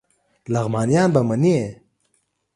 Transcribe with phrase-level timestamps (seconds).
[0.53, 1.57] لغمانیان به منی